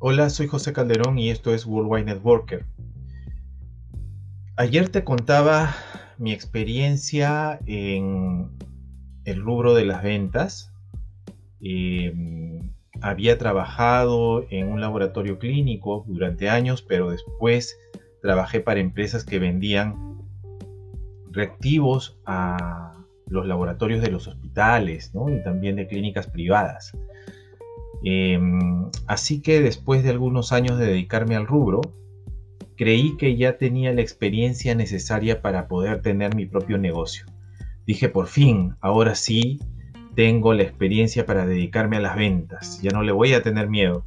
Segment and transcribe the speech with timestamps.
[0.00, 2.64] Hola, soy José Calderón y esto es Worldwide Networker.
[4.54, 5.74] Ayer te contaba
[6.18, 8.48] mi experiencia en
[9.24, 10.72] el rubro de las ventas.
[11.60, 12.70] Em,
[13.00, 17.76] había trabajado en un laboratorio clínico durante años, pero después
[18.22, 20.22] trabajé para empresas que vendían
[21.32, 22.94] reactivos a
[23.26, 26.92] los laboratorios de los hospitales y también de clínicas privadas.
[28.02, 31.80] Em, así que después de algunos años de dedicarme al rubro,
[32.76, 37.26] creí que ya tenía la experiencia necesaria para poder tener mi propio negocio.
[37.86, 39.58] Dije, por fin, ahora sí
[40.14, 44.04] tengo la experiencia para dedicarme a las ventas, ya no le voy a tener miedo.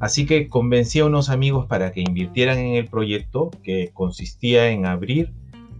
[0.00, 4.86] Así que convencí a unos amigos para que invirtieran en el proyecto que consistía en
[4.86, 5.32] abrir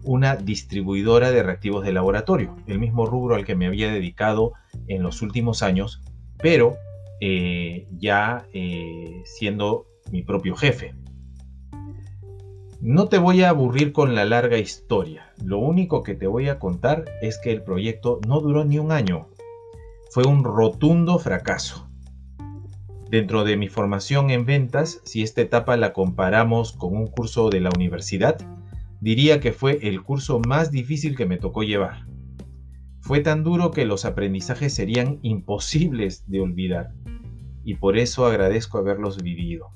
[0.05, 4.53] una distribuidora de reactivos de laboratorio, el mismo rubro al que me había dedicado
[4.89, 6.03] en los últimos años,
[6.39, 6.77] pero
[7.21, 10.95] eh, ya eh, siendo mi propio jefe.
[12.81, 16.59] No te voy a aburrir con la larga historia, lo único que te voy a
[16.59, 19.29] contar es que el proyecto no duró ni un año,
[20.11, 21.91] fue un rotundo fracaso.
[23.11, 27.61] Dentro de mi formación en ventas, si esta etapa la comparamos con un curso de
[27.61, 28.39] la universidad,
[29.01, 32.07] diría que fue el curso más difícil que me tocó llevar.
[33.01, 36.93] Fue tan duro que los aprendizajes serían imposibles de olvidar
[37.65, 39.71] y por eso agradezco haberlos vivido.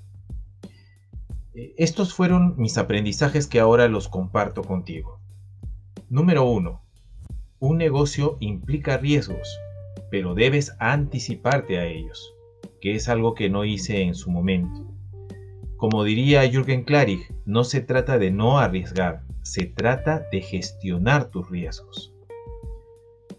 [1.55, 5.21] Eh, estos fueron mis aprendizajes que ahora los comparto contigo.
[6.09, 6.83] Número 1.
[7.61, 9.59] Un negocio implica riesgos,
[10.11, 12.35] pero debes anticiparte a ellos,
[12.81, 14.91] que es algo que no hice en su momento.
[15.77, 21.51] Como diría Jürgen Klarig, no se trata de no arriesgar, se trata de gestionar tus
[21.51, 22.14] riesgos.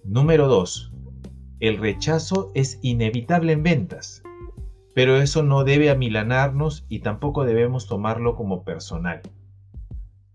[0.08, 0.94] Número 2.
[1.60, 4.22] El rechazo es inevitable en ventas,
[4.94, 9.24] pero eso no debe amilanarnos y tampoco debemos tomarlo como personal.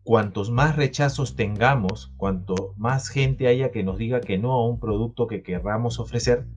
[0.03, 4.81] Cuantos más rechazos tengamos, cuanto más gente haya que nos diga que no a un
[4.81, 6.49] producto que querramos ofrecer,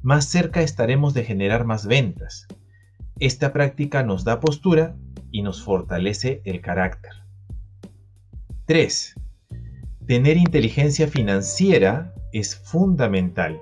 [0.00, 2.46] más cerca estaremos de generar más ventas.
[3.20, 4.96] Esta práctica nos da postura
[5.30, 7.12] y nos fortalece el carácter.
[8.64, 9.16] 3.
[10.06, 13.60] Tener inteligencia financiera es fundamental.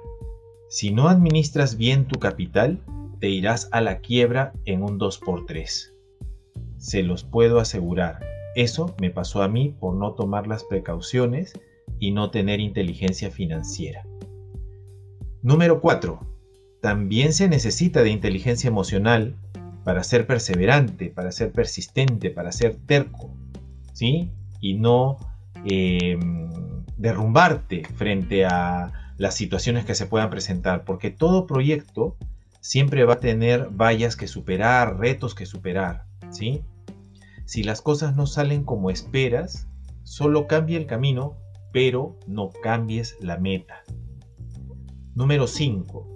[0.68, 2.80] Si no administras bien tu capital,
[3.20, 5.92] te irás a la quiebra en un 2x3.
[6.78, 8.24] Se los puedo asegurar.
[8.56, 11.52] Eso me pasó a mí por no tomar las precauciones
[12.00, 14.06] y no tener inteligencia financiera.
[15.42, 16.18] Número 4.
[16.80, 19.36] También se necesita de inteligencia emocional
[19.84, 23.34] para ser perseverante, para ser persistente, para ser terco,
[23.92, 24.30] ¿sí?
[24.60, 25.18] Y no
[25.66, 26.41] em,
[27.02, 32.16] derrumbarte frente a las situaciones que se puedan presentar, porque todo proyecto
[32.60, 36.62] siempre va a tener vallas que superar, retos que superar, ¿sí?
[37.44, 39.66] Si las cosas no salen como esperas,
[40.04, 41.36] solo cambia el camino,
[41.72, 43.82] pero no cambies la meta.
[45.16, 46.08] Número 5.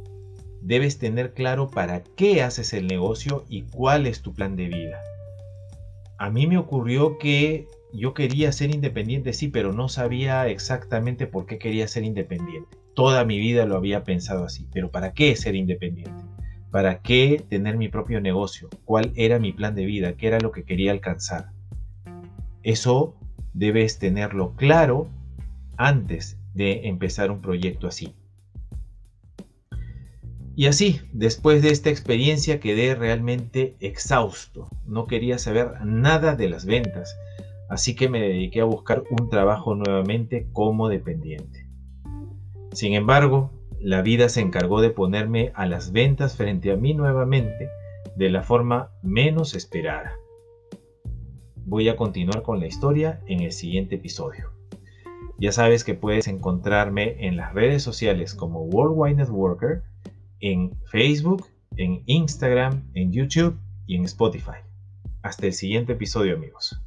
[0.62, 5.00] Debes tener claro para qué haces el negocio y cuál es tu plan de vida.
[6.16, 11.46] A mí me ocurrió que yo quería ser independiente, sí, pero no sabía exactamente por
[11.46, 12.76] qué quería ser independiente.
[12.94, 16.24] Toda mi vida lo había pensado así, pero ¿para qué ser independiente?
[16.70, 18.68] ¿Para qué tener mi propio negocio?
[18.84, 20.14] ¿Cuál era mi plan de vida?
[20.14, 21.50] ¿Qué era lo que quería alcanzar?
[22.62, 23.14] Eso
[23.54, 25.08] debes tenerlo claro
[25.76, 28.14] antes de empezar un proyecto así.
[30.56, 34.68] Y así, después de esta experiencia quedé realmente exhausto.
[34.86, 37.14] No quería saber nada de las ventas,
[37.68, 41.66] así que me dediqué a buscar un trabajo nuevamente como dependiente.
[42.72, 43.50] Sin embargo,
[43.80, 47.68] la vida se encargó de ponerme a las ventas frente a mí nuevamente
[48.16, 50.12] de la forma menos esperada.
[51.64, 54.52] Voy a continuar con la historia en el siguiente episodio.
[55.38, 59.82] Ya sabes que puedes encontrarme en las redes sociales como Worldwide Networker,
[60.40, 61.46] en Facebook,
[61.76, 64.62] en Instagram, en YouTube y en Spotify.
[65.22, 66.80] Hasta el siguiente episodio amigos.